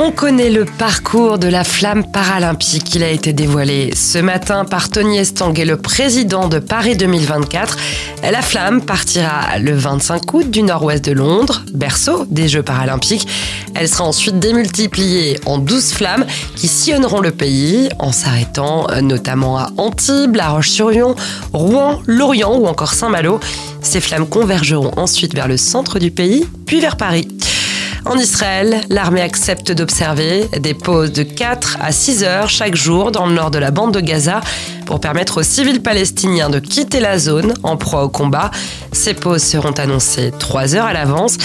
[0.00, 2.94] On connaît le parcours de la flamme paralympique.
[2.94, 7.76] Il a été dévoilé ce matin par Tony Estanguet, le président de Paris 2024.
[8.22, 13.26] La flamme partira le 25 août du nord-ouest de Londres, berceau des Jeux paralympiques.
[13.74, 19.70] Elle sera ensuite démultipliée en 12 flammes qui sillonneront le pays en s'arrêtant notamment à
[19.78, 21.16] Antibes, La Roche-sur-Yon,
[21.52, 23.40] Rouen, Lorient ou encore Saint-Malo.
[23.82, 27.26] Ces flammes convergeront ensuite vers le centre du pays, puis vers Paris.
[28.04, 33.26] En Israël, l'armée accepte d'observer des pauses de 4 à 6 heures chaque jour dans
[33.26, 34.40] le nord de la bande de Gaza
[34.86, 38.50] pour permettre aux civils palestiniens de quitter la zone en proie au combat.
[38.92, 41.36] Ces pauses seront annoncées 3 heures à l'avance.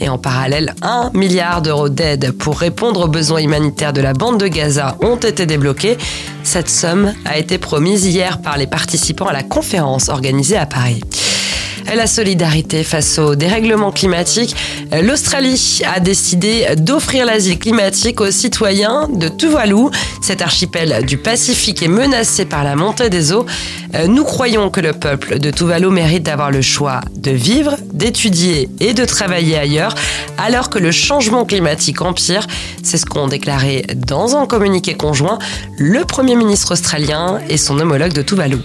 [0.00, 4.38] Et en parallèle, 1 milliard d'euros d'aide pour répondre aux besoins humanitaires de la bande
[4.38, 5.98] de Gaza ont été débloqués.
[6.44, 11.02] Cette somme a été promise hier par les participants à la conférence organisée à Paris
[11.94, 14.54] la solidarité face au dérèglement climatique.
[15.02, 19.90] L'Australie a décidé d'offrir l'asile climatique aux citoyens de Tuvalu.
[20.20, 23.46] Cet archipel du Pacifique est menacé par la montée des eaux.
[24.06, 28.92] Nous croyons que le peuple de Tuvalu mérite d'avoir le choix de vivre, d'étudier et
[28.92, 29.94] de travailler ailleurs,
[30.36, 32.46] alors que le changement climatique empire.
[32.82, 35.38] C'est ce qu'ont déclaré dans un communiqué conjoint
[35.78, 38.58] le Premier ministre australien et son homologue de Tuvalu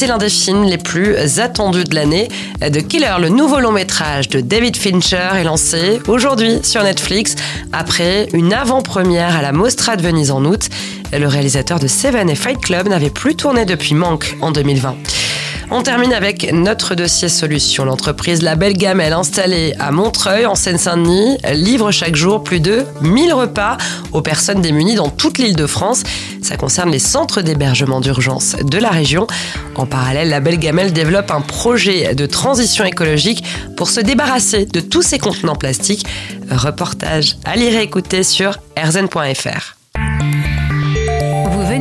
[0.00, 2.28] c'est l'un des films les plus attendus de l'année.
[2.62, 7.34] The Killer, le nouveau long métrage de David Fincher, est lancé aujourd'hui sur Netflix
[7.70, 10.70] après une avant-première à la Mostra de Venise en août.
[11.12, 14.96] Le réalisateur de Seven et Fight Club n'avait plus tourné depuis Manque en 2020.
[15.72, 17.84] On termine avec notre dossier solution.
[17.84, 23.32] L'entreprise La Belle Gamelle, installée à Montreuil, en Seine-Saint-Denis, livre chaque jour plus de 1000
[23.32, 23.76] repas
[24.12, 26.02] aux personnes démunies dans toute l'île de France.
[26.42, 29.28] Ça concerne les centres d'hébergement d'urgence de la région.
[29.76, 33.44] En parallèle, La Belle Gamelle développe un projet de transition écologique
[33.76, 36.04] pour se débarrasser de tous ces contenants plastiques.
[36.50, 39.79] Reportage à lire et écouter sur rzn.fr